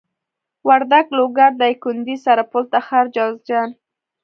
[0.67, 3.69] وردک لوګر دايکندي سرپل تخار جوزجان